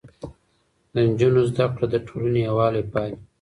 [0.93, 3.15] د نجونو زده کړه د ټولنې يووالی پالي.